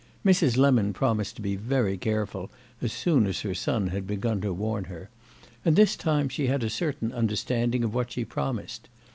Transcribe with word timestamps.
Mrs. 0.25 0.57
Lemon 0.57 0.93
promised 0.93 1.35
to 1.35 1.43
be 1.43 1.55
very 1.55 1.95
careful 1.95 2.49
as 2.81 2.91
soon 2.91 3.27
as 3.27 3.41
her 3.41 3.53
son 3.53 3.89
had 3.89 4.07
begun 4.07 4.41
to 4.41 4.51
warn 4.51 4.85
her; 4.85 5.11
and 5.63 5.75
this 5.75 5.95
time 5.95 6.27
she 6.27 6.47
had 6.47 6.63
a 6.63 6.71
certain 6.71 7.11
understanding 7.13 7.83
of 7.83 7.93
what 7.93 8.11
she 8.11 8.25
promised. 8.25 8.89